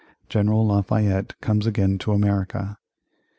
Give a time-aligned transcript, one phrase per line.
[0.29, 2.77] General Lafayette comes again to America 1825.